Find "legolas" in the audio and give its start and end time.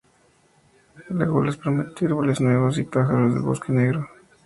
1.09-1.57